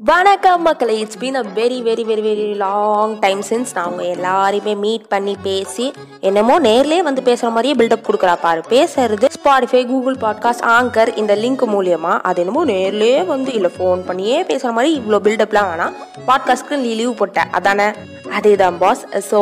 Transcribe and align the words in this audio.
வணக்கம் 0.00 0.62
மக்களே 0.62 0.98
it's 0.98 1.18
been 1.18 1.34
a 1.34 1.42
very 1.54 1.76
very 1.82 2.04
very 2.04 2.22
very 2.22 2.54
long 2.56 3.18
time 3.18 3.42
since 3.42 3.74
நான் 3.74 3.84
அவங்க 3.84 4.02
எல்லாரையுமே 4.12 4.76
மீட் 4.76 5.08
பண்ணி 5.08 5.36
பேசி 5.42 5.86
என்னமோ 6.20 6.58
நேர்லேயே 6.60 7.02
வந்து 7.02 7.22
பேசுகிற 7.22 7.50
மாதிரியே 7.50 7.74
பில்டப் 7.74 8.06
கொடுக்குறா 8.06 8.34
பாரு. 8.40 8.60
பேசுறது 8.70 9.26
ஸ்பாடிஃபை 9.36 9.86
கூகுள் 9.86 10.16
பாட்காஸ்ட் 10.16 10.64
ஆங்கர் 10.70 11.16
இந்த 11.16 11.34
லிங்க் 11.34 11.64
மூலியமாக 11.66 12.18
அது 12.22 12.40
என்னமோ 12.40 12.64
நேர்லேயே 12.64 13.24
வந்து 13.24 13.52
இல்லை 13.52 13.70
ஃபோன் 13.76 14.06
பண்ணியே 14.06 14.42
பேசுகிற 14.42 14.72
மாதிரி 14.72 15.00
இவ்வளோ 15.00 15.20
பில்டப்லாம் 15.20 15.70
வேணாம் 15.70 15.94
பாட்காஸ்ட்க்கு 16.26 16.76
நீ 16.76 16.94
லீவ் 16.94 17.14
போட்டேன் 17.14 17.50
அதானே? 17.50 17.88
அதே 18.30 18.56
தான் 18.56 18.78
boss 18.78 19.04
so 19.30 19.38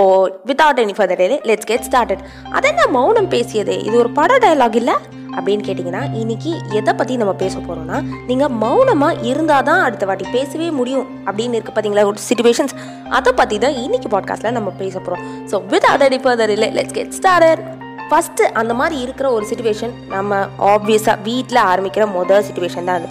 without 0.47 0.83
any 0.85 0.97
further 0.99 1.23
day 1.25 1.41
let's 1.45 1.67
get 1.67 1.87
started 1.91 2.25
அதென்ன 2.51 2.87
மௌனம் 2.89 3.31
பேசியதே? 3.31 3.79
இது 3.85 3.97
ஒரு 3.99 4.11
பட 4.11 4.39
டயலாக் 4.39 4.77
இல்லை? 4.77 4.97
அப்படின்னு 5.37 5.65
கேட்டிங்கன்னா 5.65 6.15
இன்னைக்கு 6.15 6.51
எதை 6.73 6.95
பற்றி 6.95 7.17
நம்ம 7.17 7.33
பேச 7.33 7.59
போகிறோம்னா 7.59 7.99
நீங்கள் 8.27 8.49
மௌனமாக 8.49 9.23
இருந்தால் 9.23 9.63
தான் 9.63 9.83
அடுத்த 9.83 10.07
வாட்டி 10.07 10.25
பேசவே 10.33 10.71
முடியும் 10.71 11.07
அப்படின்னு 11.27 11.53
இருக்க 11.53 11.73
பார்த்தீங்களா 11.73 12.05
ஒரு 12.05 12.17
சுச்சுவேஷன்ஸ் 12.29 12.75
அதை 13.09 13.33
பற்றி 13.33 13.59
தான் 13.59 13.73
இன்னைக்கு 13.73 14.09
பாட்காஸ்ட்டில் 14.09 14.53
நம்ம 14.53 14.71
பேச 14.71 14.99
போகிறோம் 14.99 15.23
ஸோ 15.53 15.67
வித் 15.67 15.85
அதர் 15.85 16.21
ஃபர்தர் 16.21 16.49
இல்லை 16.49 16.71
லெட்ஸ் 16.73 16.93
கெட் 16.93 17.11
ஸ்டார்டட் 17.11 17.63
ஃபஸ்ட்டு 18.11 18.45
அந்த 18.53 18.75
மாதிரி 18.75 19.01
இருக்கிற 19.01 19.31
ஒரு 19.31 19.47
சுச்சுவேஷன் 19.47 19.93
நம்ம 20.09 20.39
ஆப்வியஸாக 20.67 21.23
வீட்டில் 21.23 21.67
ஆரம்பிக்கிற 21.67 22.13
முதல் 22.13 22.43
சுச்சுவேஷன் 22.43 22.85
தான் 22.85 22.97
அது. 22.97 23.09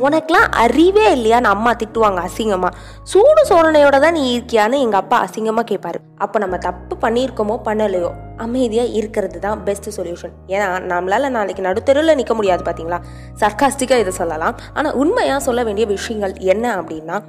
உனக்கெலாம் 0.00 0.50
அறிவே 0.50 1.12
இல்லையான்னு 1.14 1.44
அம்மா 1.44 1.74
திட்டுவாங்க 1.74 2.28
அசிங்கமா. 2.28 2.70
சூடு 3.02 3.46
சோழனையோட 3.48 4.00
தான் 4.00 4.12
நீ 4.12 4.38
இருக்கியான்னு 4.38 4.80
எங்கள் 4.80 5.00
அப்பா 5.00 5.26
அசிங்கமாக 5.26 5.74
கேட்பாரு 5.74 5.98
அப்போ 6.18 6.38
நம்ம 6.38 6.58
தப்பு 6.58 7.08
பண்ணியிருக்கோமோ 7.08 7.60
பண்ணலையோ 7.64 8.10
அமைதியாக 8.36 8.88
இருக்கிறது 8.88 9.38
தான் 9.38 9.64
பெஸ்ட் 9.64 10.00
சொல்யூஷன் 10.00 10.32
ஏன்னா 10.48 10.66
நம்மளால 10.88 11.28
நாளைக்கு 11.28 11.62
நடுத்தருவில் 11.62 12.14
நிற்க 12.14 12.34
முடியாது 12.34 12.64
பார்த்தீங்களா 12.64 13.00
சர்க்காஸ்டிக்காக 13.40 13.98
இதை 13.98 14.12
சொல்லலாம். 14.12 14.56
ஆனால் 14.74 14.94
உண்மையாக 14.94 15.40
சொல்ல 15.40 15.62
வேண்டிய 15.62 15.86
விஷயங்கள் 15.86 16.34
என்ன 16.34 16.82
அப்படின்னா 16.82 17.22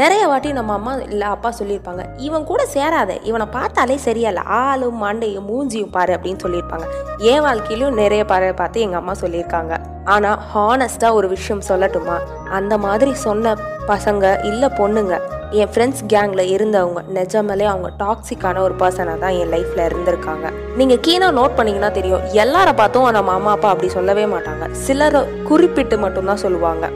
நிறைய 0.00 0.26
வாட்டி 0.26 0.52
நம்ம 0.52 0.72
அம்மா 0.72 0.92
இல்லை 0.94 1.26
அப்பா 1.26 1.52
சொல்லியிருப்பாங்க 1.58 2.02
இவன் 2.26 2.44
கூட 2.50 2.66
சேராத 2.74 3.16
இவனை 3.28 3.46
பார்த்தாலே 3.56 3.96
சரியில்ல 4.04 4.42
ஆளும் 4.44 5.02
மண்டையும் 5.02 5.48
மூஞ்சியும் 5.48 5.90
பாரு 5.90 6.12
அப்படின்னு 6.14 6.42
சொல்லியிருப்பாங்க. 6.44 6.86
என் 7.32 7.42
வாழ்க்கையிலும் 7.46 7.94
நிறைய 7.94 8.24
பாரு 8.24 8.54
பார்த்து 8.54 8.80
எங்கள் 8.80 9.00
அம்மா 9.00 9.14
சொல்லியிருக்காங்க. 9.20 9.76
ஆனால் 10.04 10.38
ஹானஸ்டாக 10.54 11.12
ஒரு 11.12 11.28
விஷயம் 11.28 11.62
சொல்லட்டுமா? 11.68 12.16
அந்த 12.58 12.78
மாதிரி 12.78 13.14
சொன்ன 13.26 13.54
பசங்க 13.92 14.44
இல்லை 14.44 14.70
பொண்ணுங்க 14.80 15.20
என் 15.60 15.70
ஃப்ரெண்ட்ஸ் 15.72 16.02
கேங்கில் 16.14 16.44
இருந்தவங்க 16.56 17.00
நிஜமலே 17.18 17.68
அவங்க 17.72 17.90
டாக்ஸிக்கான 18.02 18.58
ஒரு 18.58 18.74
பர்சனாக 18.78 19.18
தான் 19.18 19.36
என் 19.40 19.54
லைஃப்பில் 19.54 19.86
இருந்திருக்காங்க. 19.90 20.48
நீங்கள் 20.76 21.02
கீனாக 21.06 21.38
நோட் 21.40 21.56
பண்ணீங்கன்னா 21.56 21.90
தெரியும் 22.00 22.26
எல்லார 22.44 22.68
பார்த்தும் 22.74 23.10
நம்ம 23.10 23.32
அம்மா 23.32 23.50
அப்பா 23.50 23.68
அப்படி 23.68 23.90
சொல்லவே 24.00 24.24
மாட்டாங்க. 24.24 24.70
சிலரை 24.70 25.22
குறிப்பிட்டு 25.44 25.98
மட்டும்தான் 25.98 26.44
சொல்லுவாங்க. 26.46 26.86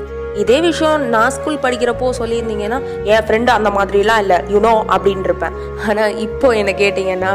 இதே 0.42 0.58
விஷயம் 0.68 1.04
நான் 1.14 1.34
ஸ்கூல் 1.36 1.62
படிக்கிறப்போ 1.64 2.08
சொல்லியிருந்தீங்கன்னா 2.20 2.78
என் 3.12 3.24
ஃப்ரெண்டு 3.26 3.50
அந்த 3.58 3.70
மாதிரிலாம் 3.76 4.22
இல்லை 4.24 4.38
யூனோ 4.54 4.74
அப்படின்னு 4.94 5.28
இருப்பேன் 5.30 5.54
ஆனால் 5.88 6.16
இப்போ 6.26 6.48
என்ன 6.60 6.74
கேட்டிங்கன்னா 6.82 7.32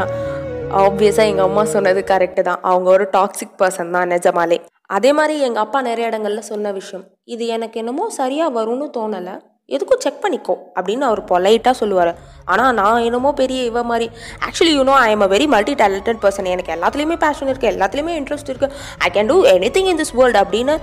ஆப்வியஸாக 0.82 1.30
எங்கள் 1.30 1.46
அம்மா 1.48 1.62
சொன்னது 1.72 2.00
கரெக்டு 2.10 2.42
தான். 2.48 2.60
அவங்க 2.70 2.88
ஒரு 2.96 3.04
டாக்ஸிக் 3.16 3.56
பர்சன் 3.62 3.94
தான் 3.96 4.10
நிஜமாலே. 4.14 4.58
அதே 4.96 5.10
மாதிரி 5.18 5.34
எங்கள் 5.46 5.62
அப்பா 5.64 5.78
நிறைய 5.88 6.10
இடங்கள்ல 6.10 6.42
சொன்ன 6.50 6.72
விஷயம் 6.78 7.02
இது 7.34 7.44
எனக்கு 7.56 7.76
என்னமோ 7.82 8.04
சரியாக 8.20 8.54
வரும்னு 8.58 8.86
தோணலை 8.96 9.34
எதுக்கும் 9.74 10.00
செக் 10.04 10.22
பண்ணிக்கோ 10.22 10.54
அப்படின்னு 10.76 11.04
அவர் 11.08 11.20
பொலைட்டாக 11.30 11.74
சொல்லுவார். 11.80 12.12
ஆனால் 12.52 12.72
நான் 12.80 13.04
என்னமோ 13.08 13.30
பெரிய 13.42 13.60
இவ 13.70 13.82
மாதிரி 13.90 14.06
actually 14.46 14.72
you know 14.78 14.94
I 15.04 15.10
am 15.14 15.24
a 15.26 15.30
very 15.34 15.46
multi 15.54 15.74
talented 15.82 16.22
person 16.24 16.50
எனக்கு 16.54 16.74
எல்லாத்துலேயுமே 16.76 17.16
பேஷன் 17.24 17.50
இருக்குது 17.52 17.72
எல்லாத்துலேயுமே 17.74 18.14
இன்ட்ரெஸ்ட் 18.20 18.50
இருக்குது 18.52 18.74
I 19.06 19.10
can 19.16 19.30
do 19.32 19.38
anything 19.76 19.90
in 19.92 20.00
this 20.02 20.14
world 20.20 20.40
அப்படின்னு 20.42 20.76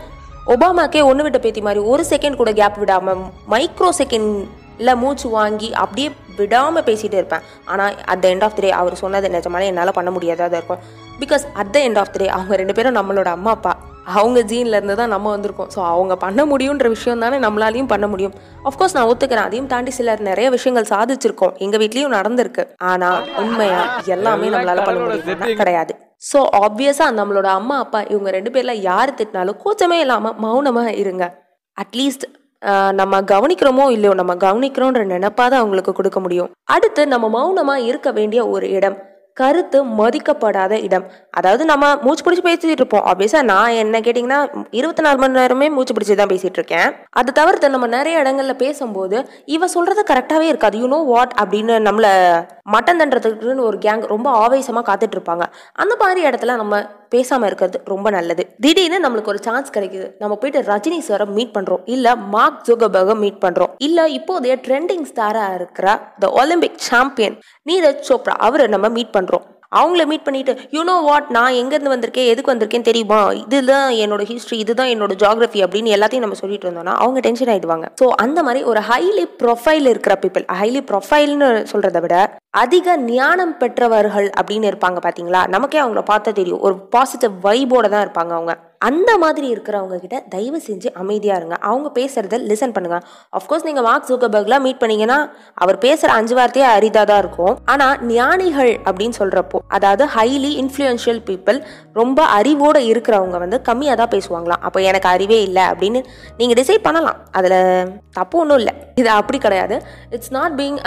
ஒபாமாக்கே 0.53 1.01
ஒன்று 1.09 1.23
விட்ட 1.25 1.39
பேத்தி 1.43 1.61
மாதிரி 1.61 1.81
ஒரு 1.91 2.03
செகண்ட் 2.11 2.35
கூட 2.35 2.53
கேப் 2.53 2.79
விடாமல் 2.83 3.21
மைக்ரோ 3.53 3.89
செகண்டில் 3.99 4.95
மூச்சு 5.03 5.29
வாங்கி 5.29 5.73
அப்படியே 5.83 6.09
விடாமல் 6.37 6.85
பேசிகிட்டே 6.87 7.17
இருப்பேன். 7.21 7.45
ஆனால் 7.65 7.95
at 8.11 8.21
the 8.23 8.27
end 8.33 8.43
of 8.47 8.55
the 8.57 8.61
day 8.65 8.71
அவர் 8.79 9.01
சொன்னது 9.03 9.29
நிஜமாலே 9.35 9.69
என்னால் 9.71 9.97
பண்ண 9.97 10.11
முடியாதா 10.15 10.57
இருக்கும். 10.59 10.81
Because 11.21 11.45
at 11.61 11.71
the 11.75 11.79
end 11.87 11.99
of 12.01 12.11
the 12.13 12.19
day 12.23 12.27
அவங்க 12.27 12.55
ரெண்டு 12.61 12.73
பேரும் 12.77 12.97
நம்மளோட 12.99 13.31
அம்மா 13.37 13.51
அப்பா. 13.57 13.73
அவங்க 14.17 14.39
ஜீன்ல 14.51 14.77
இருந்து 14.79 14.95
தான் 14.99 15.13
நம்ம 15.13 15.37
வந்திருக்கோம். 15.37 15.71
ஸோ 15.75 15.79
அவங்க 15.93 16.15
பண்ண 16.15 16.45
முடியுன்ற 16.51 16.87
விஷயம் 16.87 17.23
தானே 17.23 17.37
நம்மளாலையும் 17.45 17.91
பண்ண 17.93 18.07
முடியும். 18.07 18.35
அஃப்கோர்ஸ் 18.69 18.95
நான் 18.97 19.09
ஒத்துக்கிறேன். 19.11 19.47
அதையும் 19.49 19.67
தாண்டி 19.67 19.91
சிலர் 19.91 20.27
நிறைய 20.29 20.49
விஷயங்கள் 20.49 20.91
சாதிச்சிருக்கோம். 20.93 21.55
எங்க 21.57 21.77
வீட்லயும் 21.77 22.15
நடந்திருக்கு. 22.17 22.65
ஆனா 22.77 23.09
உண்மையா 23.43 23.81
எல்லாமே 24.05 24.49
நம்மளால 24.55 24.85
பண்ண 24.85 24.99
முடியும் 24.99 25.59
கிடையாது. 25.63 25.95
ஸோ 26.21 26.39
ஆப்வியஸாக 26.65 27.15
நம்மளோட 27.19 27.47
அம்மா 27.59 27.75
அப்பா 27.83 27.99
இவங்க 28.13 28.29
ரெண்டு 28.37 28.51
பேரில் 28.53 28.81
யார் 28.89 29.17
திட்டினாலும் 29.19 29.59
கூச்சமே 29.63 29.97
இல்லாமல் 30.05 30.37
மௌனமாக 30.45 30.89
இருங்க. 31.03 31.25
அட்லீஸ்ட் 31.77 32.25
நம்ம 32.99 33.21
கவனிக்கிறோமோ 33.33 33.85
இல்லையோ 33.95 34.13
நம்ம 34.21 34.33
கவனிக்கிறோன்ற 34.45 35.03
தான் 35.35 35.61
அவங்களுக்கு 35.61 35.91
கொடுக்க 35.99 36.19
முடியும். 36.19 36.49
அடுத்து 36.75 37.01
நம்ம 37.13 37.29
மௌனமாக 37.37 37.85
இருக்க 37.89 38.11
வேண்டிய 38.17 38.41
ஒரு 38.55 38.67
இடம். 38.77 38.97
கருத்து 39.41 39.79
மதிக்கப்படாத 39.99 40.73
இடம். 40.87 41.05
அதாவது 41.31 41.65
நம்ம 41.65 41.95
மூச்சு 41.95 42.23
பிடிச்சி 42.25 42.43
பேசிட்டு 42.47 42.77
இருப்போம். 42.79 43.05
ஆப்வியஸா 43.05 43.41
நான் 43.41 43.69
என்ன 43.69 43.99
கேட்டிங்கன்னா 43.99 44.65
இருபத்தி 44.69 45.01
நாலு 45.01 45.17
மணி 45.17 45.33
நேரமே 45.33 45.69
மூச்சு 45.69 45.93
பிடிச்சி 45.93 46.15
தான் 46.15 46.27
பேசிட்டு 46.27 46.59
இருக்கேன். 46.59 46.95
அது 47.09 47.31
தவிர்த்து 47.31 47.69
நம்ம 47.69 47.87
நிறைய 47.87 48.21
இடங்கள்ல 48.21 48.53
பேசும்போது 48.53 49.29
இவ 49.45 49.67
சொல்றது 49.67 50.03
கரெக்டாவே 50.13 50.47
இருக்காது. 50.51 50.77
யூ 50.79 50.87
நோ 50.87 50.95
வாட் 50.95 51.33
அப்படின்னு 51.41 51.75
நம்மள 51.87 52.07
மட்டன் 52.71 53.01
தண்டுறதுக்குன்னு 53.01 53.67
ஒரு 53.69 53.77
கேங் 53.77 54.05
ரொம்ப 54.05 54.47
ஆவேசமா 54.47 54.81
காத்துட்டு 54.89 55.17
இருப்பாங்க. 55.17 55.45
அந்த 55.73 55.95
மாதிரி 55.99 56.27
இடத்துல 56.29 56.55
நம்ம 56.55 56.81
பேசாம 57.15 57.45
இருக்கிறது 57.45 57.81
ரொம்ப 57.85 58.09
நல்லது. 58.09 58.55
திடீர்னு 58.59 59.09
நம்மளுக்கு 59.09 59.33
ஒரு 59.33 59.39
சான்ஸ் 59.41 59.71
கிடைக்குது. 59.71 60.11
நம்ம 60.19 60.35
போயிட்டு 60.35 60.71
ரஜினி 60.71 60.99
சாரை 61.07 61.25
மீட் 61.25 61.55
பண்றோம். 61.57 61.81
இல்ல 61.85 62.15
மார்க் 62.15 62.65
ஜோகபர்க 62.67 63.15
மீட் 63.15 63.41
பண்றோம். 63.45 63.71
இல்ல 63.77 64.07
இப்போதைய 64.07 64.55
ட்ரெண்டிங் 64.67 65.05
ஸ்டாரா 65.13 65.53
இருக்கிற 65.55 65.99
the 66.19 66.29
Olympic 66.29 66.77
champion 66.77 67.39
Neeraj 67.69 68.05
Chopra 68.09 68.35
அவரை 68.49 68.67
நம்ம 68.67 68.89
மீட் 68.89 69.15
பண்றோம். 69.17 69.47
அவங்கள 69.71 70.03
மீட் 70.11 70.23
பண்ணிட்டு 70.23 70.53
யூனோ 70.75 70.93
வாட் 71.07 71.27
நான் 71.35 71.57
எங்கேருந்து 71.61 71.93
வந்திருக்கேன்? 71.93 72.29
எதுக்கு 72.31 72.51
வந்திருக்கேன் 72.53 72.85
தெரியுமா? 72.87 73.19
இதுதான் 73.43 73.89
என்னோட 74.03 74.23
ஹிஸ்ட்ரி 74.29 74.57
இதுதான் 74.63 74.91
என்னோட 74.93 75.15
ஜாகிரபி 75.23 75.59
அப்படின்னு 75.65 75.93
எல்லாத்தையும் 75.95 76.25
நம்ம 76.25 76.37
சொல்லிட்டு 76.41 76.67
இருந்தோம்னா 76.67 76.95
அவங்க 77.03 77.19
டென்ஷன் 77.19 77.51
ஆயிடுவாங்க. 77.53 77.87
ஸோ 78.01 78.07
அந்த 78.25 78.43
மாதிரி 78.43 78.63
ஒரு 78.71 78.81
ஹைலி 78.89 79.25
ப்ரொஃபைல் 79.43 79.89
இருக்கிற 79.93 80.15
பீப்புள் 80.23 80.45
ஹைலி 80.61 80.81
ப்ரொஃபைல்னு 80.91 81.49
சொல்றதை 81.73 82.01
விட 82.05 82.15
அதிக 82.63 82.97
ஞானம் 82.97 83.57
பெற்றவர்கள் 83.57 84.29
அப்படின்னு 84.39 84.71
இருப்பாங்க 84.71 84.99
பார்த்தீங்களா 85.05 85.43
நமக்கே 85.55 85.81
அவங்கள 85.83 86.03
பார்த்தா 86.11 86.33
தெரியும். 86.41 86.63
ஒரு 86.67 86.77
பாசிட்டிவ் 86.95 87.31
வைபோட 87.43 87.89
தான் 87.89 88.05
இருப்பாங்க 88.07 88.33
அவங்க. 88.39 88.55
அந்த 88.87 89.11
மாதிரி 89.21 89.47
இருக்கிறவங்க 89.53 89.95
கிட்ட 90.03 90.17
தயவு 90.33 90.59
செஞ்சு 90.67 90.89
அமைதியாக 91.01 91.39
இருங்க. 91.39 91.55
அவங்க 91.69 91.87
பேசுறத 91.97 92.37
லிசன் 92.51 92.73
பண்ணுங்க. 92.75 92.97
அஃப்கோர்ஸ் 93.37 93.65
நீங்கள் 93.67 93.85
மார்க் 93.87 94.07
ஜூக்கபர்க்லாம் 94.09 94.63
மீட் 94.65 94.79
பண்ணீங்கன்னா 94.83 95.17
அவர் 95.63 95.77
பேசுகிற 95.85 96.13
அஞ்சு 96.19 96.35
வார்த்தையே 96.39 96.67
அரிதாக 96.75 97.05
தான் 97.11 97.21
இருக்கும். 97.23 97.55
ஆனால் 97.73 97.95
ஞானிகள் 98.13 98.71
அப்படின்னு 98.87 99.17
சொல்கிறப்போ 99.21 99.59
அதாவது 99.77 100.05
ஹைலி 100.15 100.51
இன்ஃப்ளூயன்ஷியல் 100.63 101.21
பீப்புள் 101.29 101.59
ரொம்ப 101.99 102.19
அறிவோடு 102.37 102.81
இருக்கிறவங்க 102.91 103.37
வந்து 103.45 103.59
கம்மியாக 103.69 103.99
தான் 104.03 104.13
பேசுவாங்களாம். 104.15 104.63
அப்போ 104.69 104.81
எனக்கு 104.89 105.09
அறிவே 105.15 105.39
இல்லை 105.49 105.65
அப்படின்னு 105.73 106.01
நீங்கள் 106.41 106.59
டிசைட் 106.63 106.87
பண்ணலாம். 106.89 107.21
அதில் 107.39 107.59
தப்பு 108.19 108.37
ஒன்றும் 108.43 108.61
இல்லை. 108.63 108.75
இது 109.03 109.09
அப்படி 109.19 109.39
கிடையாது. 109.47 109.77
It's 110.17 110.35
not 110.39 110.57
being 110.61 110.79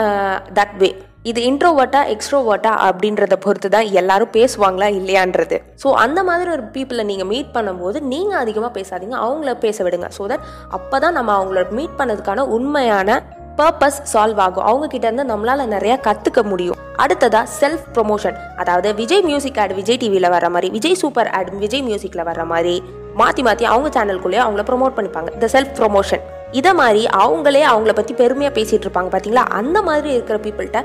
that 0.61 0.77
way 0.83 0.91
இது 1.31 1.41
இன்ட்ரோவர்ட்டா 1.49 2.01
எக்ஸ்ட்ரோவர்ட்டா 2.13 2.71
அப்படின்றத 2.87 3.35
பொறுத்து 3.43 3.69
தான் 3.75 3.89
எல்லாரும் 4.01 4.31
பேசுவாங்களா 4.37 4.89
இல்லையான்றது. 5.01 5.57
ஸோ 5.83 5.89
அந்த 6.05 6.21
மாதிரி 6.29 6.49
ஒரு 6.55 6.65
பீப்புளை 6.75 7.03
நீங்கள் 7.11 7.29
மீட் 7.33 7.53
பண்ணும்போது 7.57 7.99
நீங்கள் 8.13 8.41
அதிகமாக 8.45 8.73
பேசாதீங்க. 8.79 9.17
அவங்கள 9.27 9.53
பேச 9.65 9.85
விடுங்க. 9.87 10.09
ஸோ 10.17 10.25
தட் 10.33 10.47
அப்போ 10.79 10.99
தான் 11.05 11.17
நம்ம 11.19 11.31
அவங்கள 11.41 11.63
மீட் 11.79 11.95
பண்ணதுக்கான 12.01 12.47
உண்மையான 12.57 13.19
பர்பஸ் 13.61 14.01
சால்வ் 14.13 14.41
ஆகும். 14.47 14.67
அவங்க 14.71 14.87
கிட்ட 14.95 15.07
இருந்து 15.09 15.27
நம்மளால 15.31 15.67
நிறைய 15.75 15.95
கத்துக்க 16.07 16.43
முடியும். 16.51 16.81
அடுத்ததா 17.05 17.43
செல்ஃப் 17.61 17.87
ப்ரொமோஷன் 17.97 18.37
அதாவது 18.63 18.89
விஜய் 19.03 19.25
மியூசிக் 19.31 19.61
ஆட் 19.63 19.77
விஜய் 19.81 20.01
டிவியில 20.03 20.31
வர 20.35 20.49
மாதிரி 20.57 20.71
விஜய் 20.79 21.01
சூப்பர் 21.03 21.31
ஆட் 21.39 21.51
விஜய் 21.63 21.85
மியூசிக்ல 21.91 22.25
வர 22.31 22.45
மாதிரி 22.53 22.75
மாத்தி 23.21 23.43
மாத்தி 23.47 23.65
அவங்க 23.73 23.89
சேனல்குள்ளேயே 23.99 24.43
அவங்கள 24.47 24.65
ப்ரொமோட் 24.73 24.97
பண்ணிப்பாங்க. 24.99 25.31
இந்த 25.39 25.49
செல்ஃப் 25.55 25.75
ப்ரொமோஷன் 25.81 26.25
இதை 26.61 26.73
மாதிரி 26.83 27.03
அவங்களே 27.25 27.65
அவங்கள 27.73 27.93
பத்தி 27.99 28.13
பெருமையா 28.21 28.53
பேசிட்டு 28.59 28.85
இருப்பாங்க. 28.87 29.11
பாத்தீங்களா 29.15 29.47
அந்த 29.61 29.79
மாதிரி 29.89 30.11
இருக்கிற 30.17 30.39
பீப்புள்கிட்ட 30.45 30.81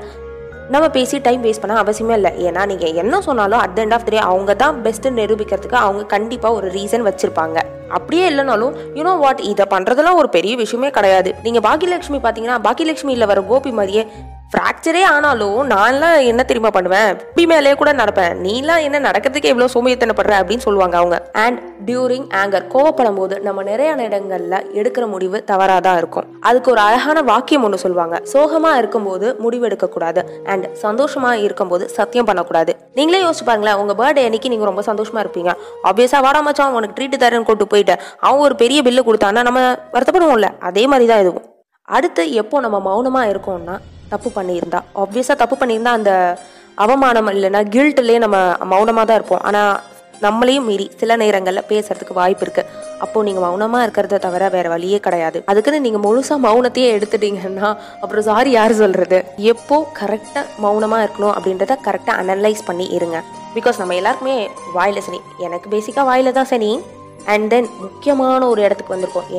நம்ம 0.72 0.86
பேசி 0.94 1.16
டைம் 1.26 1.44
வேஸ்ட் 1.44 1.62
பண்ண 1.62 1.74
அவசியமே 1.82 2.14
இல்லை. 2.18 2.30
ஏன்னா 2.46 2.62
நீங்கள் 2.70 2.96
என்ன 3.02 3.20
சொன்னாலும் 3.26 3.60
at 3.64 3.78
end 3.82 3.94
of 3.96 4.04
the 4.06 4.10
day 4.14 4.18
அவங்க 4.30 4.54
தான் 4.62 4.74
பெஸ்ட்டு 4.86 5.12
நிரூபிக்கிறதுக்கு 5.18 5.78
அவங்க 5.84 6.02
கண்டிப்பாக 6.14 6.56
ஒரு 6.58 6.66
ரீசன் 6.74 7.04
வச்சுருப்பாங்க. 7.06 7.58
அப்படியே 7.96 8.24
இல்லைனாலும் 8.30 8.74
யூனோ 8.98 9.12
வாட் 9.22 9.40
இதை 9.52 9.66
பண்ணுறதுலாம் 9.74 10.18
ஒரு 10.22 10.28
பெரிய 10.36 10.56
விஷயமே 10.62 10.90
கிடையாது. 10.96 11.32
நீங்கள் 11.46 11.64
பாக்கியலட்சுமி 11.68 12.20
பார்த்தீங்கன்னா 12.26 12.58
பாக்கியலட்சுமியில் 12.66 13.30
வர 13.32 13.42
கோபி 13.52 13.72
மாதிரியே 13.78 14.04
ஃப்ராக்சரே 14.52 15.00
ஆனாலும் 15.14 15.56
நான்லாம் 15.72 16.18
என்ன 16.28 16.42
தெரியுமா 16.50 16.70
பண்ணுவேன்? 16.76 17.10
இப்படி 17.24 17.44
மேலே 17.50 17.72
கூட 17.80 17.90
நடப்பேன். 17.98 18.36
நீலாம் 18.44 18.84
என்ன 18.84 18.98
நடக்கிறதுக்கு 19.06 19.50
எவ்வளோ 19.52 19.66
சோமியத்தனப்படுற 19.74 20.34
அப்படின்னு 20.40 20.64
சொல்லுவாங்க 20.66 20.96
அவங்க. 21.00 21.16
அண்ட் 21.42 21.58
டியூரிங் 21.88 22.24
ஆங்கர் 22.40 22.64
கோவப்படும் 22.74 23.18
போது 23.20 23.34
நம்ம 23.46 23.64
நிறைய 23.70 23.96
இடங்கள்ல 24.06 24.58
எடுக்கிற 24.80 25.06
முடிவு 25.14 25.40
தவறாக 25.50 25.82
தான் 25.86 25.98
இருக்கும். 26.02 26.28
அதுக்கு 26.50 26.72
ஒரு 26.74 26.80
அழகான 26.86 27.22
வாக்கியம் 27.32 27.66
ஒன்று 27.68 27.82
சொல்லுவாங்க. 27.84 28.16
சோகமா 28.32 28.70
இருக்கும்போது 28.80 29.26
முடிவு 29.44 29.66
எடுக்கக்கூடாது. 29.68 30.22
அண்ட் 30.54 30.66
சந்தோஷமா 30.84 31.32
இருக்கும்போது 31.46 31.86
சத்தியம் 31.98 32.28
பண்ணக்கூடாது. 32.30 32.74
நீங்களே 33.00 33.20
யோசிச்சு 33.26 33.48
பாருங்களேன் 33.50 33.82
உங்க 33.82 33.96
பர்த்டே 34.00 34.24
அன்னைக்கு 34.30 34.52
நீங்க 34.54 34.70
ரொம்ப 34.70 34.84
சந்தோஷமா 34.90 35.22
இருப்பீங்க. 35.26 35.52
ஆப்வியஸா 35.90 36.22
வாடா 36.28 36.42
மச்சான் 36.48 36.78
உனக்கு 36.80 36.98
ட்ரீட் 37.00 37.22
தரேன்னு 37.26 37.48
கூட்டு 37.50 37.70
போயிட்டு 37.74 37.96
அவன் 38.26 38.44
ஒரு 38.48 38.56
பெரிய 38.64 38.80
பில்லு 38.88 39.06
கொடுத்தான்னா 39.10 39.44
நம்ம 39.50 39.66
வருத்தப்படுவோம்ல. 39.96 40.50
அதே 40.70 40.86
மாதிரி 40.94 41.08
தான் 41.12 41.22
இதுவும். 41.26 41.46
அடுத்து 41.98 42.22
எப்போ 42.40 42.56
நம்ம 42.64 42.76
மௌனமாக 42.88 43.30
இருக்கோம்னா 43.34 43.76
தப்பு 44.14 44.30
பண்ணியிருந்தா. 44.38 44.80
ஆப்வியஸாக 45.02 45.36
தப்பு 45.42 45.56
பண்ணியிருந்தா 45.60 45.92
அந்த 45.98 46.12
அவமானம் 46.84 47.30
இல்லைன்னா 47.34 47.60
கில்ட்லேயே 47.74 48.18
நம்ம 48.24 48.38
மௌனமாக 48.72 49.06
தான் 49.08 49.18
இருப்போம். 49.20 49.44
ஆனால் 49.48 49.72
நம்மளையும் 50.24 50.66
மீறி 50.68 50.86
சில 51.00 51.16
நேரங்களில் 51.22 51.66
பேசுறதுக்கு 51.70 52.14
வாய்ப்பு 52.18 52.44
இருக்கு. 52.46 52.62
அப்போ 53.04 53.18
நீங்கள் 53.26 53.44
மௌனமாக 53.44 53.84
இருக்கிறத 53.86 54.18
தவிர 54.24 54.44
வேற 54.54 54.66
வழியே 54.72 54.98
கிடையாது. 55.04 55.38
அதுக்குன்னு 55.50 55.84
நீங்கள் 55.86 56.04
முழுசாக 56.06 56.44
மௌனத்தையே 56.46 56.88
எடுத்துட்டீங்கன்னா 56.96 57.68
அப்புறம் 58.02 58.26
சாரி 58.30 58.52
யார் 58.56 58.74
சொல்றது? 58.82 59.18
எப்போ 59.52 59.76
கரெக்டாக 60.00 60.44
மௌனமாக 60.64 61.04
இருக்கணும் 61.06 61.34
அப்படின்றத 61.36 61.76
கரெக்டாக 61.86 62.20
அனலைஸ் 62.22 62.66
பண்ணி 62.68 62.86
இருங்க. 62.98 63.18
பிகாஸ் 63.56 63.80
நம்ம 63.82 63.96
எல்லாருக்குமே 64.00 64.36
வாயில 64.78 65.04
சனி 65.08 65.20
எனக்கு 65.48 65.68
பேசிக்காக 65.74 66.06
வாயில 66.10 66.32
தான் 66.38 66.50
சனி 66.52 66.72
அண்ட் 67.34 67.48
தென் 67.54 67.70
முக்கியமான 67.84 68.40
ஒரு 68.52 68.60
இடத்துக்கு 68.66 68.94
வந்திருக்கோம். 68.94 69.30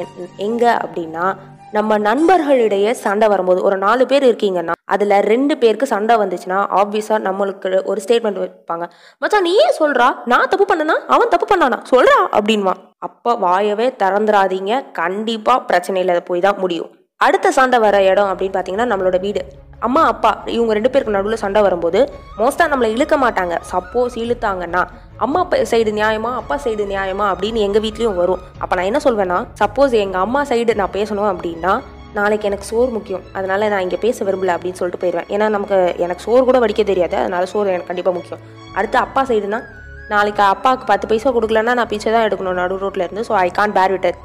எங்க 0.48 0.64
அப்படின்னா 0.86 1.26
நம்ம 1.72 1.98
நண்பர்களிடையே 1.98 2.92
சண்டை 2.92 3.28
வரும்போது 3.28 3.60
ஒரு 3.64 3.78
நாலு 3.78 4.04
பேர் 4.06 4.24
இருக்கீங்கன்னா 4.30 4.76
அதுல 4.94 5.20
ரெண்டு 5.22 5.58
பேருக்கு 5.58 5.88
சண்டை 5.88 6.16
வந்துச்சுன்னா 6.16 6.60
ஆப்வியஸா 6.80 7.18
நம்மளுக்கு 7.28 7.84
ஒரு 7.84 8.02
ஸ்டேட்மெண்ட் 8.06 8.40
வைப்பாங்க. 8.44 8.86
மச்சான் 9.18 9.42
நீ 9.42 9.52
ஏன் 9.64 9.76
சொல்றா? 9.80 10.08
நான் 10.26 10.48
தப்பு 10.48 10.66
பண்ணனா? 10.72 10.96
அவன் 11.16 11.32
தப்பு 11.34 11.48
பண்ணானா? 11.52 11.78
சொல்றா? 11.92 12.18
அப்படின்வான் 12.38 12.80
அப்ப 13.08 13.36
வாயவே 13.36 13.88
திறந்துராதீங்க 14.04 14.92
கண்டிப்பா 14.92 15.66
பிரச்சனையில 15.68 16.20
போய் 16.20 16.46
தான் 16.48 16.58
முடியும். 16.58 16.90
அடுத்த 17.18 17.52
சண்டை 17.52 17.80
வர 17.80 18.04
இடம் 18.04 18.32
அப்படின்னு 18.32 18.56
பார்த்தீங்கன்னா 18.58 18.90
நம்மளோட 18.92 19.20
வீடு. 19.20 19.42
அம்மா 19.80 20.02
அப்பா 20.14 20.32
இவங்க 20.46 20.74
ரெண்டு 20.74 20.90
பேருக்கு 20.90 21.16
நடுவில் 21.16 21.44
சண்டை 21.44 21.62
வரும்போது 21.62 22.00
மோஸ்ட்டாக 22.38 22.72
நம்மளை 22.74 22.90
இழுக்க 22.96 23.18
மாட்டாங்க. 23.18 23.56
சப்போஸ் 23.72 24.16
இழுத்தாங்கன்னா 24.24 24.84
அம்மா 25.26 25.40
அப்பா 25.44 25.58
சைடு 25.72 25.92
நியாயமா 26.00 26.30
அப்பா 26.42 26.56
சைடு 26.66 26.84
நியாயமா 26.92 27.26
அப்படின்னு 27.32 27.60
எங்கள் 27.68 27.84
வீட்லேயும் 27.86 28.20
வரும். 28.20 28.44
அப்போ 28.64 28.74
நான் 28.78 28.90
என்ன 28.90 29.00
சொல்வேன்னா 29.06 29.40
சப்போஸ் 29.62 29.94
எங்கள் 30.04 30.24
அம்மா 30.26 30.42
சைடு 30.52 30.76
நான் 30.82 30.94
பேசணும் 30.98 31.30
அப்படின்னா 31.32 31.74
நாளைக்கு 32.18 32.48
எனக்கு 32.50 32.68
சோறு 32.70 32.90
முக்கியம். 32.98 33.26
அதனால் 33.38 33.66
நான் 33.74 33.84
இங்கே 33.86 34.00
பேச 34.06 34.26
விரும்பல 34.28 34.54
அப்படின்னு 34.56 34.80
சொல்லிட்டு 34.80 35.02
போயிடுவேன். 35.02 35.28
ஏன்னா 35.34 35.48
நமக்கு 35.56 35.78
எனக்கு 36.06 36.26
சோறு 36.28 36.44
கூட 36.50 36.60
வடிக்க 36.64 36.84
தெரியாது. 36.92 37.16
அதனால் 37.24 37.52
சோறு 37.54 37.74
எனக்கு 37.74 37.90
கண்டிப்பாக 37.92 38.18
முக்கியம். 38.20 38.42
அடுத்து 38.78 38.98
அப்பா 39.06 39.24
சைடுனா 39.32 39.60
நாளைக்கு 40.14 40.44
அப்பாவுக்கு 40.54 40.86
பத்து 40.92 41.08
பைசா 41.10 41.30
கொடுக்கலன்னா 41.36 41.74
நான் 41.80 41.92
பிச்சை 41.92 42.10
தான் 42.16 42.26
எடுக்கணும் 42.28 42.60
நடு 42.62 42.82
ரோட்டில் 42.84 43.06
இருந்து. 43.06 43.26
ஸோ 43.30 43.36
ஐ 43.46 43.48
கான் 43.60 43.76
பேர் 43.78 43.94
விட்டர் 43.96 44.18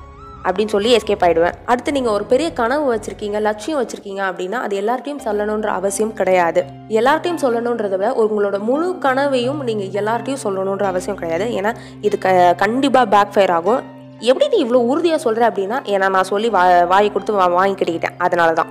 அப்படின்னு 0.44 0.69
சொல்லி 0.69 0.96
எஸ்கேப் 0.96 1.23
ஆகிடுவேன் 1.23 1.52
அடுத்து 1.64 1.93
நீங்கள் 1.93 2.12
ஒரு 2.12 2.25
பெரிய 2.25 2.52
கனவு 2.52 2.96
வச்சுருக்கீங்க 2.96 3.41
லட்சியம் 3.41 3.87
வச்சுருக்கீங்க 3.87 4.23
அப்படின்னா 4.31 4.52
அது 4.52 4.81
எல்லார்ட்டையும் 4.81 5.20
சொல்லணுன்ற 5.25 5.67
அவசியம் 5.67 6.12
கிடையாது. 6.12 6.64
எல்லார்ட்டையும் 6.88 7.43
சொல்லணுன்றத 7.43 7.91
விட 7.91 8.11
உங்களோட 8.11 8.58
முழு 8.58 8.99
கனவையும் 8.99 9.64
நீங்கள் 9.64 10.05
எல்லார்ட்டையும் 10.05 10.37
சொல்லணுன்ற 10.44 10.82
அவசியம் 10.82 11.19
கிடையாது. 11.19 11.52
ஏன்னா 11.52 11.75
இது 12.00 12.19
க 12.19 12.55
கண்டிப்பாக 12.56 13.06
பேக் 13.06 13.32
ஃபயர் 13.32 13.50
ஆகும். 13.50 13.82
எப்படி 14.19 14.56
நீ 14.56 14.64
இவ்வளோ 14.64 14.73
உறுதியாக 14.73 15.20
சொல்கிற 15.20 15.50
அப்படின்னா 15.50 15.88
ஏன்னா 15.88 16.08
நான் 16.08 16.25
சொல்லி 16.25 16.49
வா 16.49 16.82
வாயை 16.82 17.12
கொடுத்து 17.12 17.35
வா- 17.35 17.52
வாங்கி 17.52 17.85
கட்டிக்கிட்டேன். 17.85 18.14
அதனால 18.19 18.52
தான் 18.52 18.69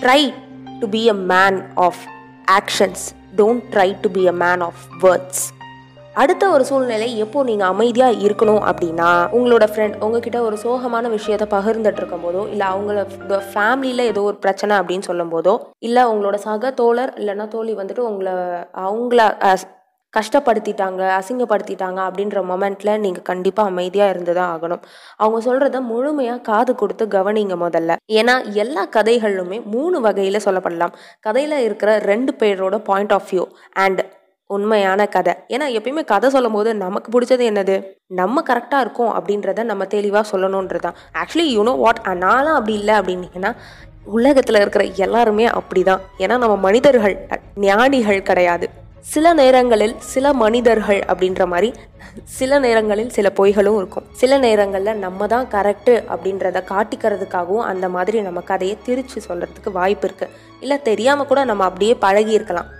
try 0.00 0.34
to 0.80 0.88
be 0.88 1.08
a 1.08 1.12
man 1.12 1.64
of 1.74 1.98
actions 2.50 3.04
don't 3.36 3.62
try 3.70 3.96
to 4.00 4.10
be 4.10 4.26
a 4.26 4.32
man 4.32 4.60
of 4.60 4.80
words 5.02 5.59
அடுத்த 6.14 6.50
ஒரு 6.50 6.64
சூழ்நிலை 6.64 7.18
எப்போ 7.18 7.42
நீங்க 7.42 7.64
அமைதியா 7.64 8.08
இருக்கணும் 8.08 8.62
அப்படின்னா 8.70 9.10
உங்களோட 9.32 9.64
ஃப்ரெண்ட் 9.72 9.96
உங்ககிட்ட 10.00 10.40
ஒரு 10.40 10.56
சோகமான 10.62 11.10
விஷயத்த 11.10 11.44
பகிர்ந்துட்டு 11.50 11.96
இருக்கும் 11.96 12.24
போதோ 12.24 12.48
இல்ல 12.48 12.64
அவங்களோட 12.64 13.40
ஃபேமிலியில 13.54 13.98
ஏதோ 13.98 14.22
ஒரு 14.22 14.36
பிரச்சனை 14.36 14.78
அப்படின்னு 14.78 15.00
சொல்லும் 15.00 15.32
போதோ 15.32 15.60
இல்ல 15.78 16.14
உங்களோட 16.14 16.34
சக 16.34 16.70
தோழர் 16.70 17.12
இல்லைன்னா 17.16 17.48
தோழி 17.48 17.74
வந்துட்டு 17.74 17.98
உங்களை 17.98 18.32
அவங்கள 18.86 19.30
கஷ்டப்படுத்திட்டாங்க 20.14 21.02
அசிங்கப்படுத்திட்டாங்க 21.18 21.98
அப்படின்ற 22.08 22.38
மொமெண்ட்ல 22.48 22.98
நீங்க 22.98 23.20
கண்டிப்பா 23.20 23.62
அமைதியா 23.62 24.08
இருந்து 24.08 24.34
தான் 24.34 24.60
ஆகணும். 24.60 24.82
அவங்க 25.16 25.38
சொல்றத 25.52 25.80
முழுமையா 25.90 26.40
காது 26.40 26.74
கொடுத்து 26.74 27.06
கவனிங்க 27.06 27.56
முதல்ல. 27.66 27.96
ஏன்னா 28.12 28.52
எல்லா 28.52 28.86
கதைகளுமே 28.86 29.64
மூணு 29.64 30.00
வகையில 30.00 30.40
சொல்லப்படலாம். 30.44 30.92
கதையில 31.28 31.52
இருக்கிற 31.52 31.98
ரெண்டு 31.98 32.34
பேரோட 32.38 32.78
பாயிண்ட் 32.78 33.12
ஆஃப் 33.12 33.28
வியூ 33.30 33.46
அண்ட் 33.72 34.18
உண்மையான 34.56 35.06
கதை. 35.16 35.32
ஏன்னா 35.54 35.66
எப்பயுமே 35.78 36.02
கதை 36.12 36.28
சொல்லும் 36.34 36.56
போது 36.56 36.70
நமக்கு 36.82 37.08
பிடிச்சது 37.14 37.44
என்னது? 37.50 37.76
நம்ம 38.20 38.42
கரெக்டாக 38.48 38.84
இருக்கோம் 38.84 39.12
அப்படின்றத 39.18 39.64
நம்ம 39.70 39.84
தெளிவாக 39.94 40.24
சொல்லணுன்றது 40.32 40.84
தான் 40.86 40.98
ஆக்சுவலி 41.22 41.46
யூனோ 41.56 41.74
வாட் 41.84 42.02
நானும் 42.24 42.56
அப்படி 42.58 42.74
இல்லை 42.80 42.94
அப்படின்னீங்கன்னா 43.00 43.52
உலகத்தில் 44.16 44.60
இருக்கிற 44.62 44.84
எல்லாருமே 45.06 45.46
அப்படிதான். 45.58 46.04
ஏன்னா 46.24 46.36
நம்ம 46.44 46.56
மனிதர்கள் 46.66 47.16
ஞானிகள் 47.66 48.28
கிடையாது. 48.30 48.68
சில 49.12 49.26
நேரங்களில் 49.40 49.94
சில 50.12 50.32
மனிதர்கள் 50.42 51.00
அப்படின்ற 51.10 51.42
மாதிரி 51.52 51.68
சில 52.38 52.58
நேரங்களில் 52.64 53.12
சில 53.16 53.28
பொய்களும் 53.38 53.78
இருக்கும். 53.80 54.06
சில 54.20 54.38
நேரங்களில் 54.38 55.00
நம்ம 55.04 55.26
தான் 55.34 55.46
கரெக்டு 55.54 55.94
அப்படின்றத 56.14 56.62
காட்டிக்கிறதுக்காகவும் 56.72 57.66
அந்த 57.70 57.88
மாதிரி 57.96 58.20
நம்ம 58.28 58.40
கதையை 58.50 58.76
திரிச்சு 58.86 59.18
சொல்கிறதுக்கு 59.28 59.72
வாய்ப்பு 59.78 60.06
இருக்குது 60.08 60.34
இல்லை 60.64 60.78
தெரியாமல் 60.90 61.30
கூட 61.32 61.42
நம்ம 61.50 61.64
அப்படியே 61.64 61.94
பழகி 62.04 62.32
இருக்கலாம் 62.38 62.70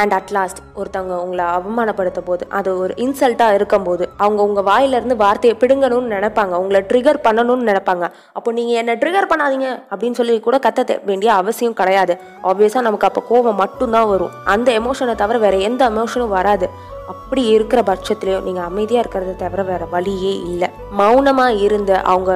அண்ட் 0.00 0.14
அட் 0.16 0.32
லாஸ்ட் 0.36 0.60
ஒருத்தவங்க 0.80 1.14
உங்களை 1.24 1.44
அவமானப்படுத்த 1.56 2.20
போது 2.28 2.44
அது 2.58 2.70
ஒரு 2.82 2.92
இன்சல்ட்டாக 3.04 3.56
இருக்கும்போது 3.58 4.04
அவங்க 4.24 4.40
உங்கள் 4.48 4.66
வாயிலிருந்து 4.70 5.16
வார்த்தையை 5.24 5.54
பிடுங்கணும்னு 5.62 6.12
நினைப்பாங்க. 6.16 6.54
உங்களை 6.62 6.80
ட்ரிகர் 6.90 7.24
பண்ணணும்னு 7.26 7.68
நினைப்பாங்க. 7.70 8.06
அப்போ 8.32 8.52
நீங்கள் 8.58 8.78
என்னை 8.82 8.94
ட்ரிகர் 9.02 9.30
பண்ணாதீங்க 9.32 9.70
அப்படின்னு 9.92 10.18
சொல்லி 10.20 10.34
கூட 10.46 10.58
கத்த 10.66 10.98
வேண்டிய 11.08 11.32
அவசியம் 11.40 11.78
கிடையாது. 11.80 12.16
ஆப்வியஸாக 12.50 12.86
நமக்கு 12.88 13.08
அப்போ 13.10 13.22
கோபம் 13.30 13.60
மட்டும்தான் 13.62 14.10
வரும். 14.12 14.36
அந்த 14.54 14.68
எமோஷனை 14.80 15.16
தவிர 15.24 15.38
வேறு 15.46 15.58
எந்த 15.70 15.82
எமோஷனும் 15.90 16.36
வராது. 16.38 16.68
அப்படி 17.12 17.42
இருக்கிற 17.56 17.80
பட்சத்துலேயும் 17.90 18.46
நீங்கள் 18.48 18.68
அமைதியாக 18.70 19.02
இருக்கிறத 19.04 19.34
தவிர 19.42 19.62
வேறு 19.72 19.86
வழியே 19.96 20.32
இல்லை. 20.52 20.68
மௌனமாக 21.00 21.60
இருந்து 21.66 21.94
அவங்க 22.12 22.32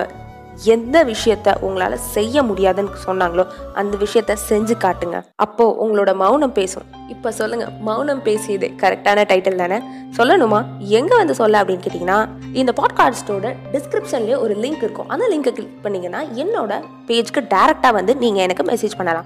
எந்த 0.54 1.04
விஷயத்த 1.04 1.54
உங்களால 1.62 1.94
செய்ய 1.94 2.42
முடியாதுன்னு 2.42 2.90
சொன்னாங்களோ 3.06 3.46
அந்த 3.74 3.96
விஷயத்த 3.96 4.36
செஞ்சு 4.48 4.72
காட்டுங்க. 4.78 5.22
அப்போ 5.36 5.76
உங்களோட 5.80 6.14
மௌனம் 6.14 6.52
பேசும். 6.52 6.82
இப்ப 7.08 7.30
சொல்லுங்க 7.30 7.68
மௌனம் 7.80 8.22
பேசியது 8.22 8.70
கரெக்டான 8.76 9.24
டைட்டில் 9.24 9.54
தானே? 9.54 9.80
சொல்லணுமா? 10.16 10.64
எங்க 10.78 11.16
வந்து 11.16 11.34
சொல்ல 11.34 11.64
அப்படின்னு 11.64 11.80
கேட்டீங்கன்னா 11.90 12.28
இந்த 12.52 12.72
பாட்காஸ்டோட 12.76 13.54
டிஸ்கிரிப்ஷன்லயே 13.72 14.38
ஒரு 14.38 14.54
லிங்க் 14.54 14.76
இருக்கும். 14.76 15.08
அந்த 15.08 15.28
லிங்கை 15.28 15.52
கிளிக் 15.52 15.82
பண்ணீங்கன்னா 15.82 16.22
என்னோட 16.22 16.82
பேஜ்க்கு 17.06 17.46
டைரக்டா 17.54 17.92
வந்து 17.92 18.16
நீங்க 18.16 18.42
எனக்கு 18.42 18.62
மெசேஜ் 18.62 18.96
பண்ணலாம். 18.96 19.24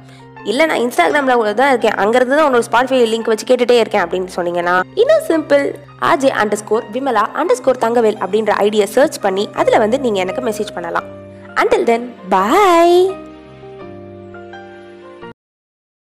இல்லை 0.50 0.66
நான் 0.66 0.82
இன்ஸ்டாகிராம்ல 0.84 1.54
தான் 1.54 1.70
இருக்கேன். 1.72 1.96
அங்கிருந்து 2.02 2.36
தான் 2.36 2.48
உன்னோட 2.48 2.64
ஸ்பாட்ஃபை 2.70 2.98
லிங்க் 3.12 3.30
வச்சு 3.32 3.46
கேட்டுகிட்டே 3.50 3.78
இருக்கேன் 3.82 4.04
அப்படின்னு 4.04 4.30
சொன்னீங்கன்னா 4.36 4.74
இன்னும் 5.02 5.24
simple 5.28 5.64
AJ 6.10 6.30
underscore 6.62 6.84
Vimala 6.94 7.24
underscore 7.60 7.82
Thangavel 7.84 8.18
அப்படின்ற 8.24 8.54
ஐடியா 8.66 8.86
சர்ச் 8.96 9.20
பண்ணி 9.20 9.48
அதுல 9.54 9.78
வந்து 9.78 10.00
நீங்க 10.00 10.20
எனக்கு 10.20 10.44
மெசேஜ் 10.48 10.74
பண்ணலாம். 10.74 11.06
அண்டில் 11.54 11.84
தென் 11.84 12.06
பாய் 12.28 12.98